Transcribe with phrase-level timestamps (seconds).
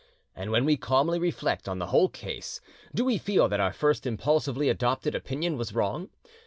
[0.35, 2.59] And when we calmly reflect on the whole case,
[2.91, 6.09] do we feel that our first impulsively adopted opinion was wrong?